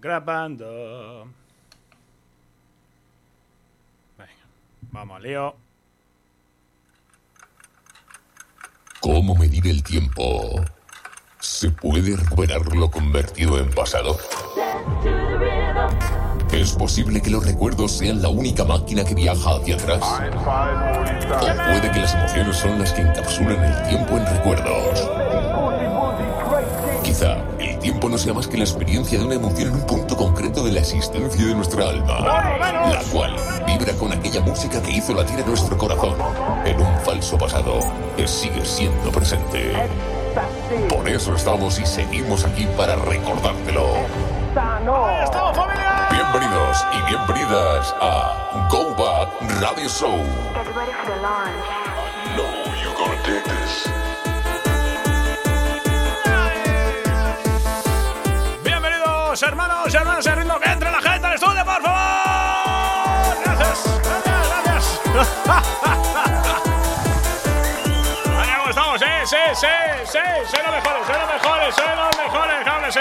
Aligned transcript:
Grabando. 0.00 1.26
Venga, 4.16 4.32
vamos 4.92 5.20
lío. 5.20 5.54
¿Cómo 9.00 9.34
medir 9.34 9.66
el 9.66 9.82
tiempo? 9.82 10.64
¿Se 11.38 11.70
puede 11.70 12.16
recuperar 12.16 12.74
lo 12.74 12.90
convertido 12.90 13.58
en 13.58 13.70
pasado? 13.70 14.16
¿Es 16.52 16.72
posible 16.72 17.20
que 17.20 17.30
los 17.30 17.44
recuerdos 17.44 17.92
sean 17.92 18.22
la 18.22 18.28
única 18.28 18.64
máquina 18.64 19.04
que 19.04 19.14
viaja 19.14 19.56
hacia 19.56 19.74
atrás? 19.74 20.02
¿O 20.02 21.70
puede 21.70 21.90
que 21.92 22.00
las 22.00 22.14
emociones 22.14 22.56
son 22.56 22.78
las 22.78 22.92
que 22.92 23.02
encapsulan 23.02 23.62
el 23.62 23.88
tiempo 23.88 24.16
en 24.16 24.26
recuerdos? 24.26 25.79
Quizá 27.02 27.38
el 27.58 27.78
tiempo 27.78 28.08
no 28.08 28.18
sea 28.18 28.34
más 28.34 28.46
que 28.46 28.56
la 28.56 28.64
experiencia 28.64 29.18
de 29.18 29.24
una 29.24 29.34
emoción 29.34 29.68
en 29.68 29.74
un 29.76 29.86
punto 29.86 30.16
concreto 30.16 30.64
de 30.64 30.72
la 30.72 30.80
existencia 30.80 31.46
de 31.46 31.54
nuestra 31.54 31.88
alma, 31.88 32.20
la 32.20 33.02
cual 33.12 33.34
vibra 33.66 33.92
con 33.94 34.12
aquella 34.12 34.40
música 34.40 34.82
que 34.82 34.92
hizo 34.92 35.14
latir 35.14 35.40
a 35.40 35.46
nuestro 35.46 35.76
corazón 35.76 36.14
en 36.64 36.80
un 36.80 37.00
falso 37.00 37.38
pasado 37.38 37.80
que 38.16 38.28
sigue 38.28 38.64
siendo 38.64 39.10
presente. 39.10 39.72
Por 40.88 41.08
eso 41.08 41.34
estamos 41.34 41.78
y 41.78 41.86
seguimos 41.86 42.44
aquí 42.44 42.66
para 42.76 42.96
recordártelo. 42.96 43.88
Bienvenidos 46.10 46.86
y 46.92 47.08
bienvenidas 47.08 47.94
a 48.00 48.68
Go 48.70 48.94
Back 48.94 49.30
Radio 49.60 49.88
Show. 49.88 50.18
Get 50.54 50.66
ready 50.76 50.92
for 50.92 51.06
the 51.06 51.20
launch. 51.22 51.80
No, 52.36 52.44
you're 52.82 52.94
gonna 52.94 53.20
dig 53.24 53.42
this. 53.44 53.99
Hermanos 59.42 59.94
y 59.94 59.96
hermanas 59.96 60.26
en 60.26 60.36
ritmo 60.36 60.60
que 60.60 60.68
entre 60.70 60.90
la 60.90 61.00
gente 61.00 61.26
al 61.26 61.32
estudio, 61.34 61.64
por 61.64 61.80
favor. 61.82 63.36
Gracias, 63.42 64.00
gracias, 64.04 64.48
gracias. 64.64 65.00
¿cómo 68.58 68.68
estamos? 68.68 69.00
Eh, 69.00 69.22
sí, 69.24 69.36
sí, 69.54 69.66
sí, 70.04 70.18
soy 70.46 70.60
los 70.62 70.72
mejores, 70.72 71.06
soy 71.06 71.16
los 71.16 71.32
mejores, 71.32 71.74
soy 71.74 71.86
los 71.96 72.18
mejores, 72.18 72.62
claro 72.64 72.84
que 72.84 72.92
sí. 72.92 73.00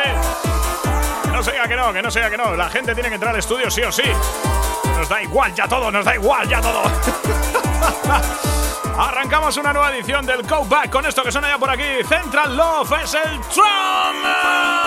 Que 1.23 1.29
no 1.31 1.43
se 1.43 1.51
diga 1.51 1.67
que 1.67 1.75
no, 1.75 1.91
que 1.93 2.01
no 2.01 2.09
se 2.11 2.19
diga 2.19 2.31
que 2.31 2.37
no. 2.37 2.55
La 2.55 2.69
gente 2.69 2.93
tiene 2.93 3.09
que 3.09 3.15
entrar 3.15 3.33
al 3.33 3.39
estudio 3.39 3.69
sí 3.69 3.81
o 3.81 3.91
sí. 3.91 4.09
Nos 4.95 5.09
da 5.09 5.21
igual 5.21 5.53
ya 5.53 5.67
todo, 5.67 5.91
nos 5.91 6.05
da 6.05 6.15
igual 6.15 6.47
ya 6.47 6.61
todo. 6.61 6.83
Arrancamos 8.97 9.57
una 9.57 9.73
nueva 9.73 9.91
edición 9.91 10.25
del 10.25 10.47
Go 10.47 10.63
Back 10.65 10.89
con 10.89 11.05
esto 11.05 11.21
que 11.21 11.33
suena 11.33 11.49
ya 11.49 11.57
por 11.57 11.69
aquí. 11.69 12.01
Central 12.07 12.55
Love 12.55 12.93
es 13.03 13.13
el 13.13 13.41
Trump. 13.53 14.78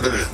Yeah. 0.00 0.24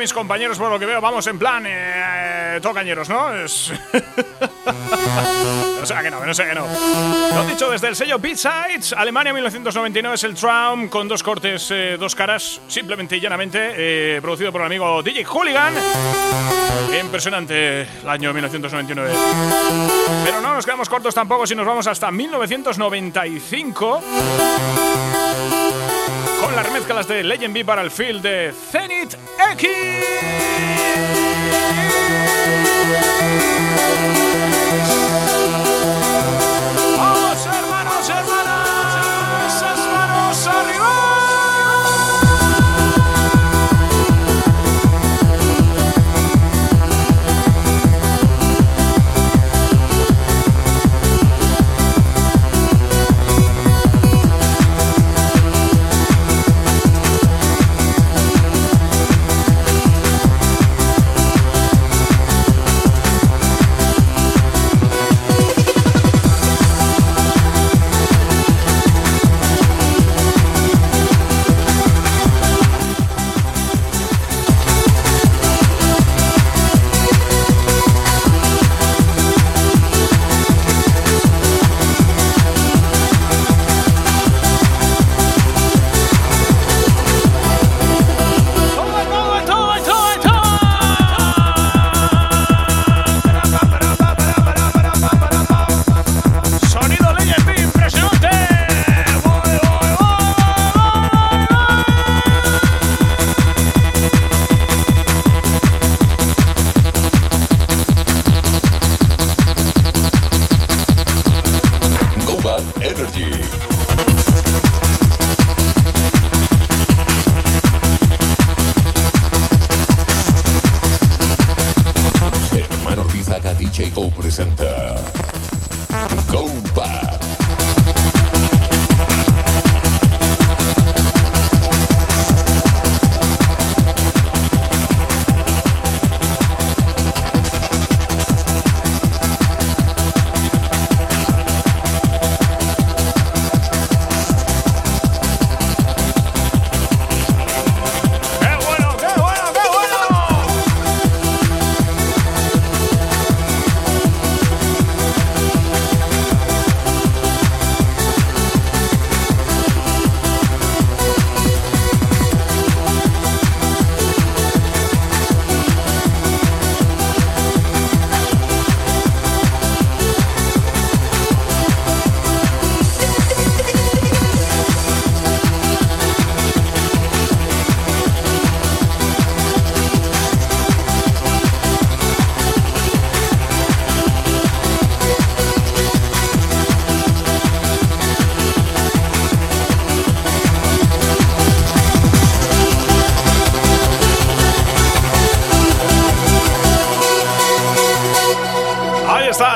mis 0.00 0.12
compañeros, 0.14 0.56
por 0.56 0.70
lo 0.70 0.78
que 0.78 0.86
veo, 0.86 0.98
vamos 0.98 1.26
en 1.26 1.38
plan 1.38 1.62
eh, 1.66 2.58
tocañeros, 2.62 3.06
¿no? 3.10 3.34
Es... 3.34 3.70
no 5.78 5.86
sé. 6.34 6.54
Lo 6.54 7.44
dicho, 7.44 7.70
desde 7.70 7.88
el 7.88 7.96
sello 7.96 8.18
B-Sides, 8.18 8.94
Alemania 8.94 9.34
1999 9.34 10.14
es 10.14 10.24
el 10.24 10.34
Traum 10.34 10.88
con 10.88 11.06
dos 11.06 11.22
cortes, 11.22 11.70
eh, 11.70 11.98
dos 12.00 12.14
caras, 12.14 12.62
simplemente 12.66 13.18
y 13.18 13.20
llanamente, 13.20 13.74
eh, 13.76 14.20
producido 14.22 14.50
por 14.50 14.62
el 14.62 14.68
amigo 14.68 15.02
DJ 15.02 15.22
Hooligan. 15.24 15.74
Impresionante 16.98 17.82
el 17.82 18.08
año 18.08 18.32
1999. 18.32 19.12
Pero 20.24 20.40
no 20.40 20.54
nos 20.54 20.64
quedamos 20.64 20.88
cortos 20.88 21.14
tampoco 21.14 21.46
si 21.46 21.54
nos 21.54 21.66
vamos 21.66 21.86
hasta 21.86 22.10
1995 22.10 24.00
con 24.00 25.69
las 26.94 27.08
de 27.08 27.24
Legend 27.24 27.54
B 27.54 27.64
para 27.64 27.80
el 27.80 27.90
field 27.90 28.22
de 28.22 28.52
Zenith 28.52 29.16
X. 29.52 29.70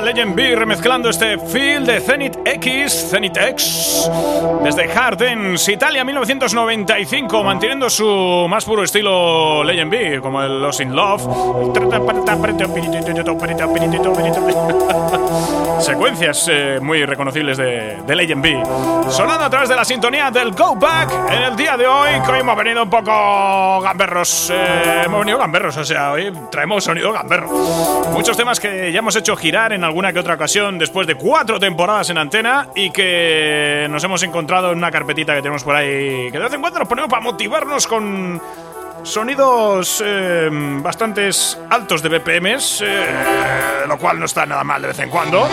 Legend 0.05 0.35
B 0.35 0.55
remezclando 0.55 1.09
este 1.09 1.39
feel 1.39 1.87
de 1.87 1.99
Zenith 1.99 2.37
X, 2.45 3.09
Zenith 3.11 3.39
X, 3.39 4.11
desde 4.63 4.87
Hardens, 4.87 5.67
Italia 5.67 6.05
1995, 6.05 7.43
manteniendo 7.43 7.89
su 7.89 8.47
más 8.49 8.67
puro 8.67 8.83
estilo 8.83 9.65
Legend 9.65 9.91
B, 9.91 10.21
como 10.21 10.43
el 10.43 10.61
Lost 10.61 10.81
in 10.81 10.95
Love. 10.95 11.23
Secuencias 15.85 16.49
eh, 16.51 16.79
muy 16.81 17.05
reconocibles 17.05 17.59
de, 17.59 17.99
de 18.07 18.17
Legend 18.17 18.43
B. 18.43 18.63
Sonando 19.11 19.45
a 19.45 19.51
través 19.51 19.69
de 19.69 19.77
la 19.77 19.85
sintonía 19.85 20.31
del 20.31 20.53
Go 20.53 20.75
Back 20.77 21.13
en 21.31 21.43
el 21.43 21.57
día 21.57 21.77
de 21.77 21.87
hoy, 21.87 22.09
que 22.25 22.33
hoy 22.33 22.41
hemos 22.41 22.57
venido 22.57 22.83
un 22.85 22.89
poco 22.89 23.83
gamberros. 23.83 24.49
eh, 24.51 25.03
hemos 25.05 25.21
venido 25.21 25.37
gamberros, 25.37 25.77
o 25.77 25.85
sea, 25.85 26.13
hoy 26.13 26.33
traemos 26.51 26.85
sonido 26.85 27.13
gamberro. 27.13 27.49
Muchos 28.13 28.35
temas 28.35 28.59
que 28.61 28.91
ya 28.93 29.01
hemos 29.01 29.15
hecho 29.17 29.37
girar 29.37 29.75
en 29.75 29.85
alguna 29.85 30.11
que 30.11 30.21
otra 30.21 30.35
ocasión 30.35 30.79
después 30.79 31.07
de 31.07 31.17
cuatro 31.17 31.61
temporadas 31.61 32.09
en 32.09 32.17
antena 32.17 32.69
y 32.75 32.89
que 32.91 33.87
nos 33.91 34.03
hemos 34.05 34.23
encontrado 34.23 34.73
en 34.73 34.79
una 34.79 34.91
carpetita 34.91 35.35
que 35.35 35.43
tenemos 35.43 35.65
por 35.65 35.77
ahí 35.77 36.31
que 36.33 36.39
de 36.39 36.45
vez 36.45 36.55
en 36.55 36.63
cuando 36.63 36.79
nos 36.79 36.89
ponemos 36.89 37.11
para 37.11 37.21
motivarnos 37.23 37.87
con 37.87 38.41
sonidos 39.05 40.03
eh, 40.05 40.49
bastantes 40.83 41.59
altos 41.71 42.03
de 42.03 42.09
BPMs, 42.09 42.83
eh, 42.85 43.07
lo 43.87 43.99
cual 43.99 44.19
no 44.19 44.25
está 44.25 44.47
nada 44.47 44.65
mal 44.65 44.83
de 44.83 44.89
vez 44.89 44.99
en 44.99 45.11
cuando. 45.11 45.47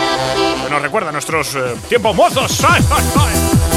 Nos 0.70 0.82
recuerda 0.82 1.10
a 1.10 1.12
nuestros 1.12 1.54
eh, 1.54 1.76
tiempos 1.88 2.16
mozos. 2.16 2.64
¡Ay, 2.64 2.82
ay, 2.90 3.04
ay! 3.16 3.72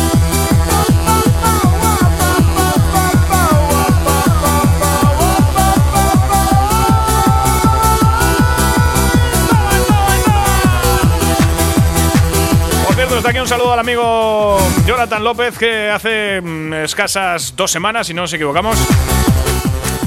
Aquí 13.24 13.40
un 13.40 13.48
saludo 13.48 13.74
al 13.74 13.80
amigo 13.80 14.58
Jonathan 14.86 15.24
López, 15.24 15.58
que 15.58 15.90
hace 15.90 16.42
mm, 16.42 16.74
escasas 16.74 17.56
dos 17.56 17.72
semanas, 17.72 18.06
si 18.06 18.14
no 18.14 18.22
nos 18.22 18.34
equivocamos, 18.34 18.78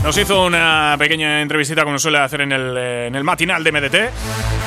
nos 0.02 0.16
hizo 0.16 0.44
una 0.44 0.96
pequeña 0.98 1.40
entrevistita 1.42 1.84
como 1.84 1.98
suele 1.98 2.18
hacer 2.18 2.42
en 2.42 2.52
el, 2.52 2.74
eh, 2.78 3.22
matinal 3.22 3.64
de 3.64 3.72
MDT. 3.72 3.96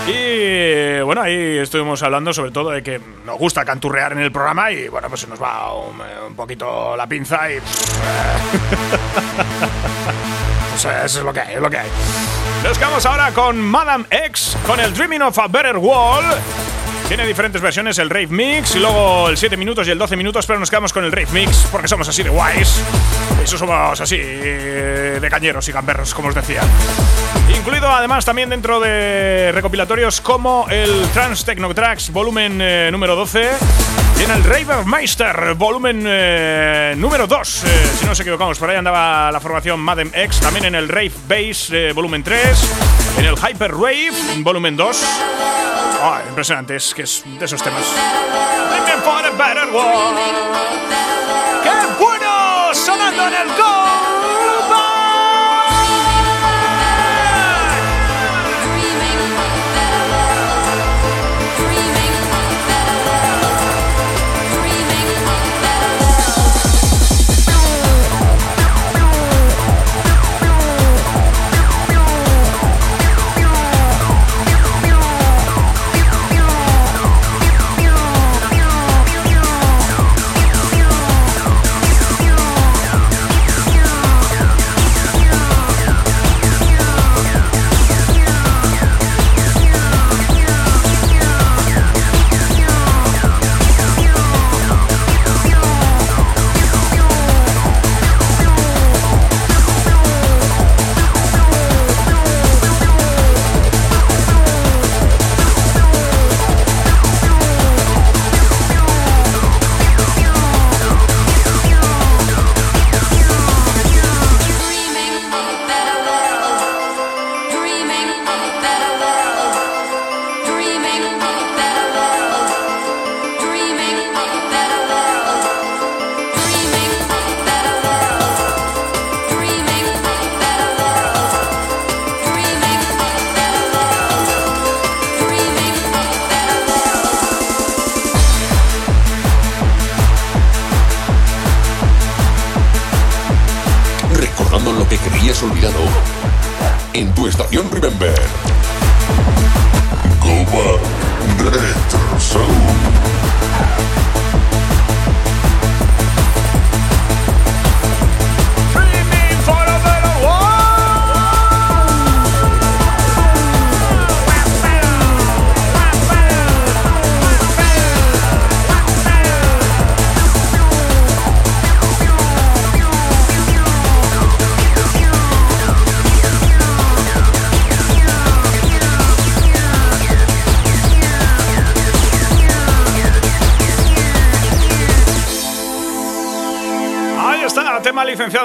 Y 0.07 1.01
bueno, 1.01 1.22
ahí 1.22 1.57
estuvimos 1.57 2.01
hablando 2.04 2.33
sobre 2.33 2.51
todo 2.51 2.72
de 2.72 2.81
que 2.83 3.00
nos 3.25 3.38
gusta 3.38 3.63
canturrear 3.66 4.13
en 4.13 4.19
el 4.19 4.31
programa 4.31 4.72
y 4.72 4.88
bueno, 4.88 5.07
pues 5.10 5.22
se 5.22 5.28
nos 5.28 5.42
va 5.42 5.74
un, 5.74 6.00
eh, 6.01 6.33
poquito 6.36 6.95
la 6.95 7.07
pinza 7.07 7.51
y... 7.51 7.60
Pues, 10.72 10.86
eso 11.06 11.19
es 11.19 11.25
lo 11.25 11.33
que 11.33 11.42
hay, 11.42 11.54
es 11.56 11.62
lo 11.62 11.69
que 11.69 11.78
hay. 11.78 11.89
Nos 12.63 12.78
quedamos 12.78 13.06
ahora 13.06 13.31
con 13.31 13.60
Madame 13.60 14.06
X, 14.10 14.57
con 14.66 14.80
el 14.80 14.94
Dreaming 14.94 15.22
of 15.22 15.38
a 15.38 15.48
Better 15.48 15.78
World. 15.78 16.33
Tiene 17.11 17.27
diferentes 17.27 17.61
versiones, 17.61 17.99
el 17.99 18.09
Rave 18.09 18.27
Mix 18.27 18.73
y 18.77 18.79
luego 18.79 19.27
el 19.27 19.35
7 19.35 19.57
minutos 19.57 19.85
y 19.85 19.91
el 19.91 19.97
12 19.97 20.15
minutos, 20.15 20.45
pero 20.47 20.57
nos 20.59 20.69
quedamos 20.69 20.93
con 20.93 21.03
el 21.03 21.11
Rave 21.11 21.27
Mix 21.33 21.67
porque 21.69 21.89
somos 21.89 22.07
así 22.07 22.23
de 22.23 22.29
guays. 22.29 22.81
Eso 23.43 23.57
somos 23.57 23.99
así 23.99 24.15
de 24.15 25.27
cañeros 25.29 25.67
y 25.67 25.73
gamberros, 25.73 26.13
como 26.13 26.29
os 26.29 26.35
decía. 26.35 26.61
Incluido 27.53 27.89
además 27.89 28.23
también 28.23 28.49
dentro 28.49 28.80
de 28.80 29.51
recopilatorios 29.53 30.21
como 30.21 30.68
el 30.69 31.06
Trans 31.13 31.44
Techno 31.44 31.75
Tracks 31.75 32.13
volumen 32.13 32.61
eh, 32.61 32.87
número 32.94 33.18
12 33.18 33.49
en 34.23 34.31
el 34.31 34.44
Raver 34.44 34.85
Meister 34.85 35.54
volumen 35.56 36.04
eh, 36.06 36.94
número 36.97 37.25
2. 37.25 37.63
Eh, 37.63 37.68
si 37.97 38.04
no 38.04 38.11
nos 38.11 38.19
equivocamos, 38.19 38.59
por 38.59 38.69
ahí 38.69 38.78
andaba 38.78 39.31
la 39.31 39.40
formación 39.40 39.80
Madem 39.80 40.11
X, 40.13 40.40
también 40.40 40.66
en 40.66 40.75
el 40.75 40.87
Rave 40.87 41.11
Bass 41.28 41.69
eh, 41.71 41.92
volumen 41.94 42.23
3, 42.23 42.40
en 43.18 43.25
el 43.25 43.35
Hyper 43.35 43.71
Rave 43.71 44.11
volumen 44.37 44.78
2. 44.78 45.04
Ah, 46.04 46.21
impresionante, 46.28 46.75
es 46.75 46.94
que 46.94 47.04
es 47.04 47.23
de 47.25 47.45
esos 47.45 47.63
temas. 47.63 47.83
¡Qué 51.63 52.04
bueno! 52.04 52.73
Sonando 52.73 53.28
en 53.28 53.33
el 53.33 53.47
Go 53.57 54.10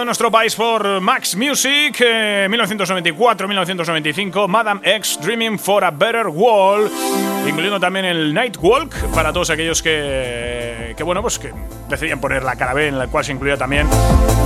nuestro 0.06 0.30
país 0.30 0.54
por 0.54 1.00
Max 1.00 1.34
Music, 1.36 1.98
1994-1995, 1.98 4.44
eh, 4.44 4.48
Madame 4.48 4.80
X 4.84 5.18
Dreaming 5.20 5.58
for 5.58 5.82
a 5.84 5.90
Better 5.90 6.28
World, 6.28 6.92
incluyendo 7.46 7.80
también 7.80 8.04
el 8.04 8.32
Nightwalk 8.32 8.94
para 9.12 9.32
todos 9.32 9.50
aquellos 9.50 9.82
que, 9.82 10.94
que 10.96 11.02
bueno, 11.02 11.22
pues 11.22 11.40
que 11.40 11.52
decidían 11.88 12.20
poner 12.20 12.44
la 12.44 12.54
cara 12.54 12.72
B, 12.72 12.86
en 12.86 12.98
la 12.98 13.08
cual 13.08 13.25
se 13.25 13.32
incluía 13.32 13.56
también 13.56 13.88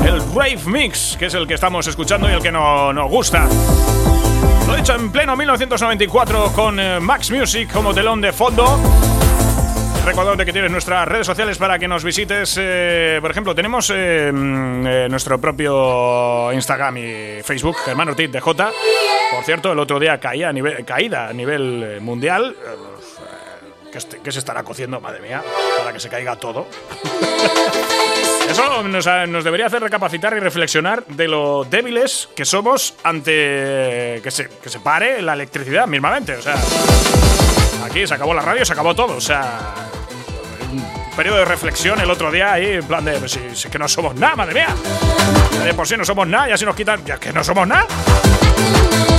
el 0.06 0.22
Rave 0.34 0.60
Mix, 0.64 1.18
que 1.18 1.26
es 1.26 1.34
el 1.34 1.46
que 1.46 1.52
estamos 1.54 1.86
escuchando 1.86 2.30
y 2.30 2.32
el 2.32 2.40
que 2.40 2.50
no, 2.50 2.94
nos 2.94 3.10
gusta. 3.10 3.46
Lo 4.66 4.74
he 4.74 4.78
dicho 4.78 4.94
en 4.94 5.12
pleno 5.12 5.36
1994 5.36 6.52
con 6.54 6.80
eh, 6.80 6.98
Max 7.00 7.30
Music 7.30 7.70
como 7.70 7.92
telón 7.92 8.22
de 8.22 8.32
fondo. 8.32 9.19
Recordándote 10.04 10.46
que 10.46 10.52
tienes 10.52 10.70
nuestras 10.70 11.06
redes 11.06 11.26
sociales 11.26 11.58
para 11.58 11.78
que 11.78 11.86
nos 11.86 12.02
visites. 12.02 12.56
Eh, 12.58 13.18
por 13.20 13.30
ejemplo, 13.30 13.54
tenemos 13.54 13.92
eh, 13.94 14.32
mm, 14.32 14.86
eh, 14.86 15.08
nuestro 15.08 15.40
propio 15.40 16.52
Instagram 16.52 16.96
y 16.96 17.42
Facebook, 17.42 17.76
Germán 17.84 18.08
Ortiz 18.08 18.30
de 18.32 18.40
J. 18.40 18.70
Por 19.30 19.44
cierto, 19.44 19.72
el 19.72 19.78
otro 19.78 20.00
día 20.00 20.18
caía 20.18 20.48
a 20.48 20.52
nivel, 20.52 20.84
caída 20.84 21.28
a 21.28 21.32
nivel 21.32 22.00
mundial. 22.00 22.56
Este, 23.92 24.20
¿Qué, 24.20 24.32
se 24.32 24.38
estará 24.38 24.62
cociendo, 24.62 25.00
madre 25.00 25.20
mía? 25.20 25.42
Para 25.78 25.92
que 25.92 26.00
se 26.00 26.08
caiga 26.08 26.36
todo. 26.36 26.66
Eso 28.48 28.82
nos, 28.82 29.06
nos, 29.28 29.44
debería 29.44 29.66
hacer 29.66 29.82
recapacitar 29.82 30.36
y 30.36 30.40
reflexionar 30.40 31.04
de 31.06 31.28
lo 31.28 31.64
débiles 31.64 32.28
que 32.34 32.44
somos 32.44 32.94
ante 33.04 34.20
que 34.22 34.30
se, 34.30 34.48
que 34.48 34.68
se 34.68 34.80
pare 34.80 35.22
la 35.22 35.34
electricidad 35.34 35.86
mismamente. 35.86 36.34
O 36.34 36.42
sea, 36.42 36.56
aquí 37.84 38.06
se 38.06 38.14
acabó 38.14 38.34
la 38.34 38.42
radio, 38.42 38.64
se 38.64 38.72
acabó 38.72 38.94
todo. 38.94 39.16
O 39.16 39.20
sea, 39.20 39.74
un 40.70 41.16
periodo 41.16 41.38
de 41.38 41.44
reflexión 41.44 42.00
el 42.00 42.10
otro 42.10 42.30
día 42.30 42.52
ahí, 42.52 42.66
en 42.66 42.84
plan 42.84 43.04
de, 43.04 43.12
pues, 43.12 43.38
si, 43.54 43.68
que 43.68 43.78
no 43.78 43.88
somos 43.88 44.14
nada, 44.14 44.36
madre 44.36 44.54
mía. 44.54 44.68
De 45.64 45.74
por 45.74 45.86
sí 45.86 45.96
no 45.96 46.04
somos 46.04 46.26
nada, 46.26 46.48
ya 46.48 46.56
si 46.56 46.64
nos 46.64 46.74
quitan, 46.74 47.04
ya 47.04 47.18
que 47.18 47.32
no 47.32 47.44
somos 47.44 47.66
nada. 47.66 47.86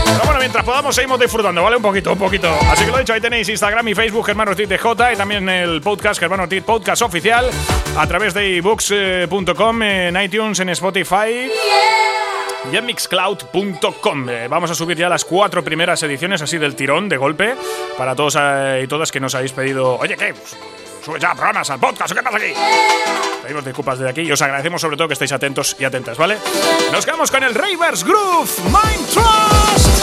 Pero 0.06 0.26
bueno, 0.26 0.40
mientras 0.40 0.64
podamos 0.64 0.96
seguimos 0.96 1.20
disfrutando, 1.20 1.64
¿vale? 1.64 1.78
Un 1.78 1.82
poquito, 1.82 2.14
un 2.14 2.20
poquito. 2.20 2.54
Así 2.70 2.86
que 2.86 2.92
lo 2.92 2.98
dicho, 2.98 3.14
ahí 3.14 3.22
tenéis 3.22 3.48
Instagram 3.50 3.88
y 3.88 3.96
Facebook 3.96 4.26
Germán 4.26 4.50
Ortiz 4.50 4.68
de 4.68 4.78
J 4.78 5.14
y 5.14 5.16
también 5.16 5.48
el 5.48 5.82
podcast 5.82 6.20
Germán 6.20 6.42
Ortiz 6.42 6.64
Podcast 6.64 7.02
Oficial 7.02 7.50
a 7.98 8.08
través 8.08 8.34
de 8.34 8.58
ebooks.com, 8.58 9.82
en 9.84 10.22
iTunes, 10.22 10.60
en 10.60 10.70
Spotify 10.70 11.50
y. 13.52 14.30
Eh, 14.30 14.48
vamos 14.50 14.72
a 14.72 14.76
subir 14.76 14.98
ya 14.98 15.10
las 15.10 15.26
cuatro 15.26 15.64
primeras 15.64 16.02
ediciones 16.04 16.42
así 16.42 16.58
del 16.58 16.76
tirón, 16.76 17.10
de 17.10 17.18
golpe, 17.18 17.56
para 17.98 18.16
todos 18.16 18.38
eh, 18.40 18.82
y 18.84 18.88
todas 18.88 19.12
que 19.12 19.20
nos 19.20 19.34
habéis 19.36 19.52
pedido, 19.52 19.98
oye, 19.98 20.16
¿qué? 20.16 20.34
Pues, 20.34 20.56
sube 21.04 21.20
ya 21.20 21.34
programas 21.34 21.70
al 21.70 21.80
podcast, 21.80 22.14
¿qué 22.14 22.22
pasa 22.22 22.38
aquí? 22.38 22.54
Pedimos 23.44 23.66
disculpas 23.66 23.98
desde 23.98 24.12
aquí 24.12 24.22
y 24.22 24.32
os 24.32 24.42
agradecemos 24.42 24.80
sobre 24.80 24.96
todo 24.98 25.08
que 25.08 25.14
estéis 25.14 25.32
atentos 25.32 25.76
y 25.80 25.86
atentas, 25.86 26.18
¿vale? 26.18 26.38
Nos 26.92 27.06
quedamos 27.06 27.32
con 27.32 27.44
el 27.44 27.56
Ravers 27.56 28.04
Groove 28.04 28.52
Mind 28.66 29.08
Trust. 29.10 30.02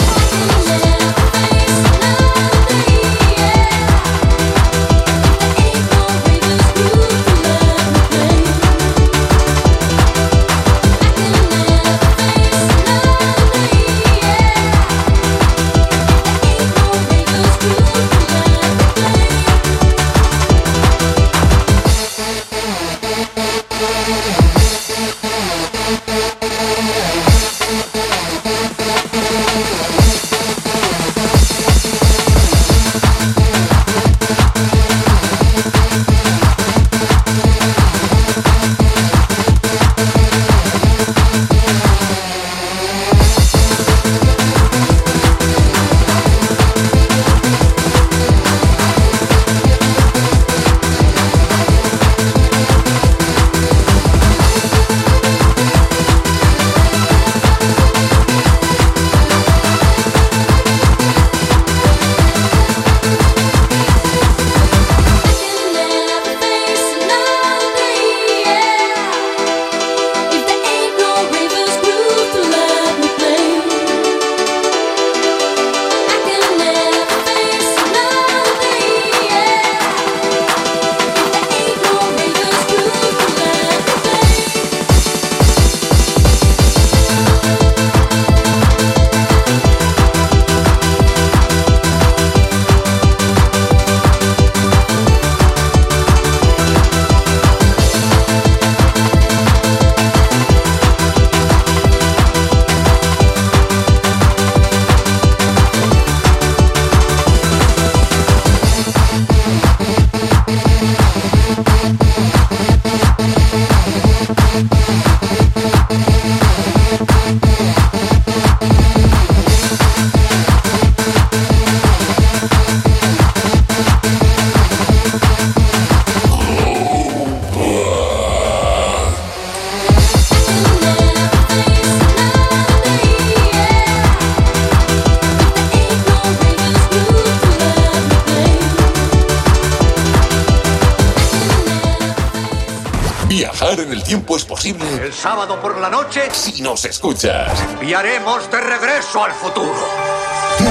Noche, 146.09 146.31
si 146.33 146.63
nos 146.63 146.87
escuchas, 146.87 147.61
enviaremos 147.73 148.51
de 148.51 148.61
regreso 148.61 149.23
al 149.23 149.33
futuro. 149.33 149.75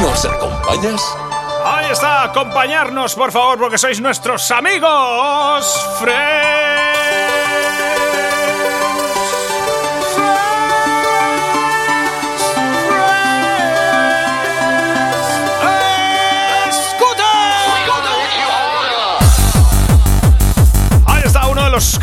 ¿Nos 0.01 0.25
acompañas? 0.25 1.15
Ahí 1.63 1.91
está, 1.91 2.24
acompañarnos, 2.24 3.13
por 3.13 3.32
favor, 3.32 3.60
porque 3.60 3.77
sois 3.77 4.01
nuestros 4.01 4.50
amigos. 4.50 5.75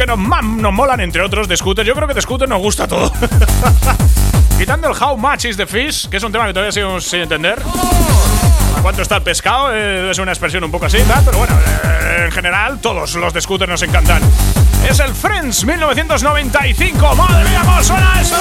Que 0.04 0.08
nos, 0.08 0.18
más 0.18 0.44
nos 0.44 0.72
molan, 0.72 1.00
entre 1.00 1.22
otros, 1.22 1.48
de 1.48 1.56
Scooter. 1.56 1.84
Yo 1.84 1.94
creo 1.94 2.06
que 2.06 2.14
de 2.14 2.20
Scooter 2.20 2.48
nos 2.48 2.60
gusta 2.60 2.86
todo. 2.86 3.10
Quitando 4.58 4.88
el 4.88 4.94
How 4.94 5.16
much 5.16 5.46
is 5.46 5.56
the 5.56 5.66
fish, 5.66 6.08
que 6.08 6.18
es 6.18 6.22
un 6.22 6.30
tema 6.30 6.46
que 6.46 6.52
todavía 6.52 6.72
seguimos 6.72 7.04
sin 7.04 7.20
entender. 7.20 7.60
¿A 8.76 8.82
cuánto 8.82 9.02
está 9.02 9.16
el 9.16 9.22
pescado? 9.22 9.70
Eh, 9.72 10.10
es 10.10 10.18
una 10.18 10.32
expresión 10.32 10.62
un 10.62 10.70
poco 10.70 10.86
así, 10.86 10.98
pero 11.24 11.38
bueno, 11.38 11.54
eh, 11.84 12.24
en 12.26 12.32
general, 12.32 12.80
todos 12.80 13.14
los 13.14 13.32
de 13.32 13.40
Scooter 13.40 13.68
nos 13.68 13.82
encantan. 13.82 14.22
Es 14.88 15.00
el 15.00 15.14
Friends 15.14 15.64
1995. 15.64 17.14
¡Madre 17.16 17.48
mía, 17.48 17.62
cómo 17.64 17.82
suena 17.82 18.20
eso! 18.20 18.36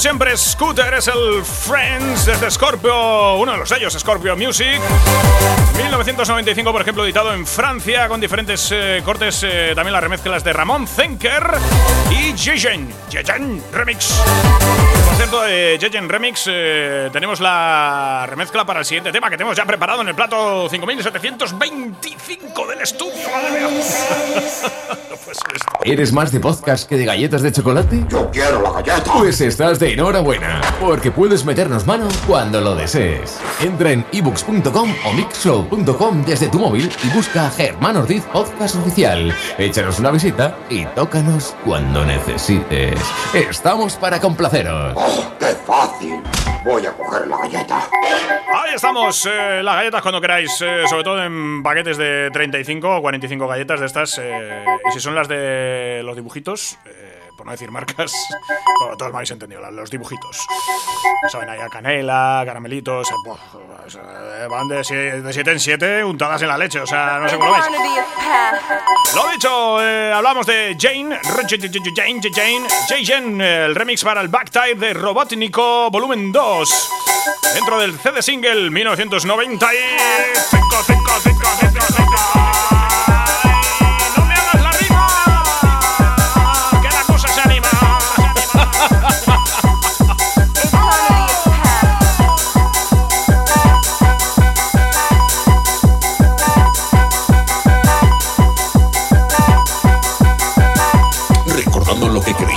Scooter 0.00 0.94
es 0.94 1.08
el 1.08 1.44
Friends 1.44 2.24
desde 2.24 2.50
Scorpio, 2.50 3.34
uno 3.36 3.52
de 3.52 3.58
los 3.58 3.68
sellos 3.68 3.92
Scorpio 3.92 4.34
Music. 4.34 4.80
1995, 5.76 6.72
por 6.72 6.80
ejemplo, 6.80 7.04
editado 7.04 7.34
en 7.34 7.46
Francia 7.46 8.08
con 8.08 8.18
diferentes 8.18 8.70
eh, 8.72 9.02
cortes, 9.04 9.42
eh, 9.42 9.72
también 9.74 9.92
las 9.92 10.02
remezclas 10.02 10.42
de 10.42 10.54
Ramón 10.54 10.86
Zenker 10.86 11.42
y 12.10 12.32
Jejen, 12.34 12.88
Jejen 13.10 13.62
Remix. 13.72 14.22
Por 15.04 15.16
cierto, 15.16 15.42
de 15.42 15.76
Jejen 15.78 16.08
Remix 16.08 16.44
eh, 16.46 17.10
tenemos 17.12 17.40
la 17.40 18.24
remezcla 18.26 18.64
para 18.64 18.80
el 18.80 18.86
siguiente 18.86 19.12
tema 19.12 19.28
que 19.28 19.36
tenemos 19.36 19.54
ya 19.54 19.66
preparado 19.66 20.00
en 20.00 20.08
el 20.08 20.14
plato 20.14 20.66
5725 20.70 22.66
del 22.68 22.80
estudio. 22.80 23.12
¿Eres 25.84 26.12
más 26.12 26.32
de 26.32 26.40
podcast 26.40 26.88
que 26.88 26.96
de 26.96 27.04
galletas 27.04 27.42
de 27.42 27.52
chocolate? 27.52 28.04
Yo 28.08 28.30
quiero 28.30 28.62
la 28.62 28.80
galleta. 28.80 29.12
Pues 29.12 29.40
estás 29.40 29.78
de 29.78 29.89
enhorabuena, 29.92 30.60
porque 30.78 31.10
puedes 31.10 31.44
meternos 31.44 31.86
mano 31.86 32.08
cuando 32.26 32.60
lo 32.60 32.74
desees. 32.74 33.40
Entra 33.60 33.92
en 33.92 34.04
ebooks.com 34.12 34.94
o 35.04 35.12
mixshow.com 35.12 36.24
desde 36.24 36.48
tu 36.48 36.58
móvil 36.58 36.90
y 37.02 37.08
busca 37.08 37.50
Germán 37.50 37.96
Ordiz 37.96 38.24
Podcast 38.32 38.76
Oficial. 38.76 39.34
Échanos 39.58 39.98
una 39.98 40.10
visita 40.10 40.56
y 40.68 40.84
tócanos 40.86 41.56
cuando 41.64 42.04
necesites. 42.04 43.00
Estamos 43.34 43.96
para 43.96 44.20
complaceros. 44.20 44.94
¡Oh, 44.96 45.32
qué 45.38 45.54
fácil! 45.66 46.22
Voy 46.64 46.84
a 46.84 46.92
coger 46.92 47.26
la 47.26 47.38
galleta. 47.38 47.88
Ahí 48.52 48.74
estamos, 48.74 49.26
eh, 49.26 49.62
las 49.62 49.76
galletas 49.76 50.02
cuando 50.02 50.20
queráis, 50.20 50.50
eh, 50.60 50.84
sobre 50.88 51.04
todo 51.04 51.24
en 51.24 51.62
paquetes 51.62 51.96
de 51.96 52.30
35 52.32 52.96
o 52.96 53.00
45 53.00 53.48
galletas 53.48 53.80
de 53.80 53.86
estas. 53.86 54.18
Eh, 54.22 54.64
y 54.88 54.92
si 54.92 55.00
son 55.00 55.14
las 55.14 55.26
de 55.26 56.02
los 56.04 56.16
dibujitos, 56.16 56.78
por 57.40 57.46
no 57.46 57.52
decir 57.52 57.70
marcas, 57.70 58.12
bueno, 58.80 58.98
todos 58.98 59.12
me 59.12 59.16
habéis 59.16 59.30
entendido, 59.30 59.62
los 59.70 59.90
dibujitos. 59.90 60.46
Saben, 61.32 61.48
ahí 61.48 61.58
a 61.58 61.70
canela, 61.70 62.42
caramelitos, 62.44 63.08
eh, 63.10 63.14
eh 64.40 64.46
van 64.46 64.68
de 64.68 64.84
7 64.84 65.50
en 65.50 65.58
7 65.58 66.04
untadas 66.04 66.42
en 66.42 66.48
la 66.48 66.58
leche, 66.58 66.80
o 66.80 66.86
sea, 66.86 67.18
no 67.18 67.30
sé 67.30 67.38
cómo 67.38 67.48
lo 67.48 67.54
veis. 67.54 67.64
Lo 69.14 69.26
dicho, 69.30 69.82
eh, 69.82 70.12
hablamos 70.14 70.44
de 70.44 70.76
Jane, 70.78 71.18
Jane, 71.22 71.70
Jane, 71.96 72.20
Jane, 72.30 72.68
Jane 73.06 73.64
el 73.64 73.74
remix 73.74 74.04
para 74.04 74.20
el 74.20 74.28
Backtype 74.28 74.74
de 74.74 74.92
Robotnico 74.92 75.90
Volumen 75.90 76.30
2, 76.32 76.90
dentro 77.54 77.80
del 77.80 77.98
CD 77.98 78.20
single 78.20 78.68
1995, 78.68 79.70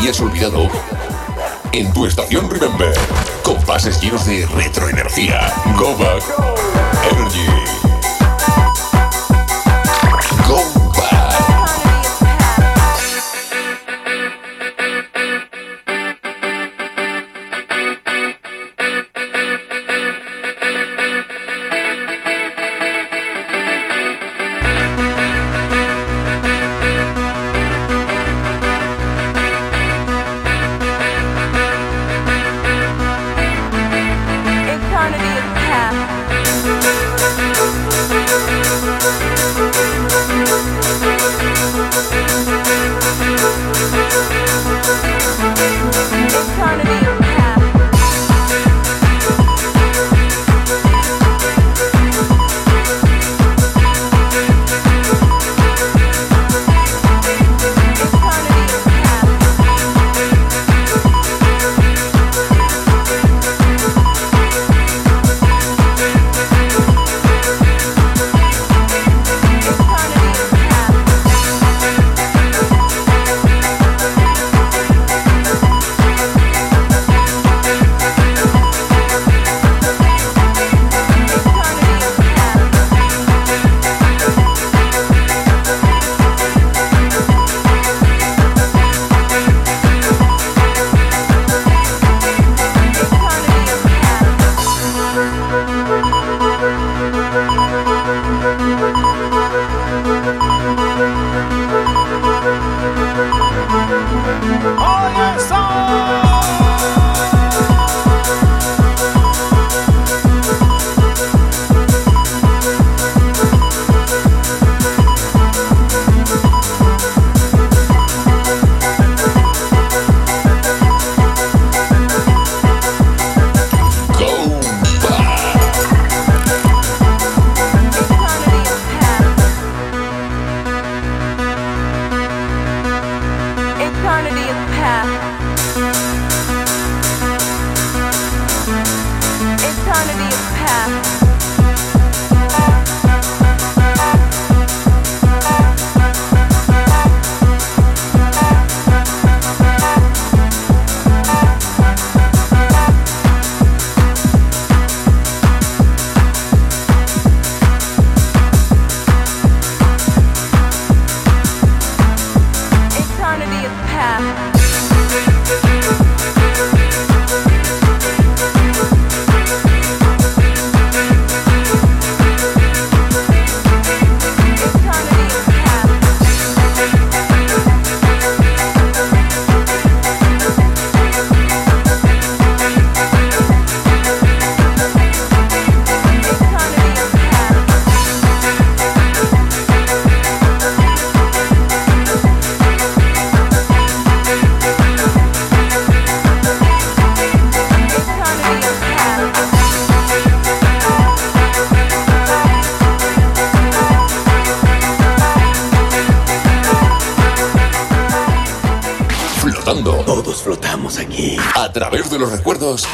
creías 0.04 0.20
olvidado 0.20 0.68
en 1.72 1.94
tu 1.94 2.06
estación 2.06 2.50
Remember. 2.50 2.94
Compases 3.42 4.02
llenos 4.02 4.26
de 4.26 4.46
retroenergía. 4.48 5.50
Go 5.78 5.96
back. 5.98 6.22
Energy. 7.10 7.93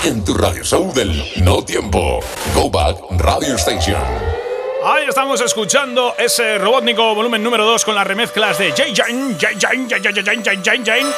En 0.03 0.23
tu 0.23 0.33
radio 0.33 0.63
show 0.63 0.93
del 0.93 1.23
no 1.43 1.63
tiempo. 1.63 2.19
Go 2.53 2.69
Back 2.69 2.97
Radio 3.17 3.55
Station. 3.55 4.01
Ahí 4.83 5.05
estamos 5.07 5.41
escuchando 5.41 6.15
ese 6.17 6.57
robótnico 6.57 7.13
volumen 7.13 7.43
número 7.43 7.65
2 7.65 7.83
con 7.83 7.95
las 7.95 8.07
remezclas 8.07 8.57
de 8.57 8.71
Jane 8.71 8.93
Jane, 8.95 9.35
Jane 9.39 9.57
Jane, 9.59 10.23
Jane 10.23 10.41
Jane, 10.63 10.83
Jane. 10.85 11.11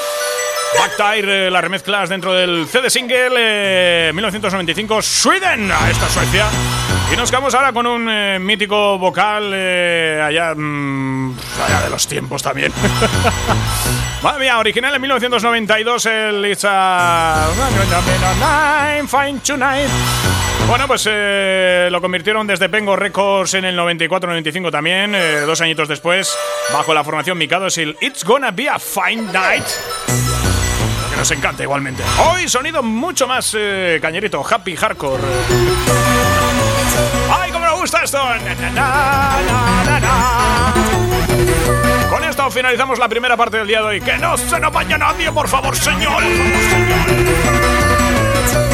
Backtire, 0.79 1.51
las 1.51 1.61
remezclas 1.61 2.09
dentro 2.09 2.33
del 2.33 2.65
CD 2.67 2.89
single 2.89 4.11
1995 4.13 5.01
Sweden, 5.01 5.71
esta 5.89 6.09
Suecia. 6.09 7.00
Y 7.12 7.15
nos 7.17 7.30
quedamos 7.30 7.54
ahora 7.54 7.74
con 7.74 7.86
un 7.86 8.08
eh, 8.10 8.39
mítico 8.39 8.97
vocal 8.97 9.52
eh, 9.54 10.21
allá, 10.24 10.56
mm, 10.56 11.36
allá 11.65 11.82
de 11.82 11.89
los 11.89 12.08
tiempos 12.08 12.41
también. 12.41 12.71
Madre 14.24 14.39
mía, 14.39 14.58
original 14.60 14.95
en 14.95 15.02
1992 15.02 16.06
el 16.06 16.45
It's 16.45 16.65
a... 16.65 17.50
Fine 19.08 19.39
Tonight. 19.45 19.89
Bueno, 20.67 20.88
pues 20.88 21.06
eh, 21.12 21.89
lo 21.91 22.00
convirtieron 22.00 22.47
desde 22.47 22.69
Pengo 22.69 22.95
Records 22.95 23.56
en 23.56 23.65
el 23.65 23.78
94-95 23.78 24.71
también, 24.71 25.13
dos 25.45 25.60
añitos 25.60 25.89
después, 25.89 26.34
bajo 26.71 26.93
la 26.93 27.04
formación 27.04 27.38
Mikados 27.38 27.78
el 27.78 27.97
It's 28.00 28.24
Gonna 28.24 28.52
Be 28.52 28.69
a 28.69 28.80
Fine 28.80 29.34
Night 29.34 29.65
que 31.10 31.17
nos 31.17 31.30
encanta 31.32 31.63
igualmente. 31.63 32.04
Hoy 32.32 32.47
sonido 32.47 32.82
mucho 32.82 33.28
más 33.28 33.58
cañerito, 34.00 34.45
happy 34.50 34.78
hardcore. 34.78 35.21
Con 42.09 42.23
esto 42.23 42.49
finalizamos 42.49 42.97
la 42.97 43.07
primera 43.07 43.37
parte 43.37 43.57
del 43.57 43.67
día 43.67 43.81
de 43.81 43.85
hoy. 43.85 44.01
¡Que 44.01 44.17
no 44.17 44.35
se 44.37 44.59
nos 44.59 44.73
vaya 44.73 44.97
nadie, 44.97 45.31
por 45.31 45.47
favor, 45.47 45.75
señor! 45.75 46.23
navegante 47.61 48.65
de 48.65 48.70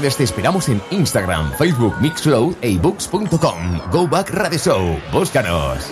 te 0.00 0.22
esperamos 0.22 0.68
en 0.68 0.80
Instagram, 0.90 1.50
Facebook, 1.58 1.96
Mixcloud 2.00 2.54
e 2.62 2.72
ebooks.com. 2.74 3.90
Go 3.90 4.06
Back 4.06 4.30
Radio 4.30 4.58
Show. 4.58 5.00
Búscanos. 5.12 5.90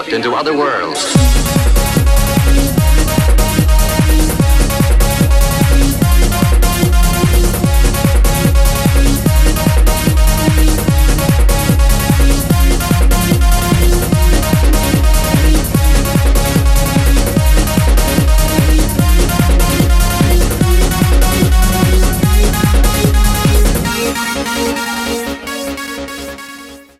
Out 0.00 0.12
into 0.14 0.32
other 0.32 0.56
worlds. 0.56 1.19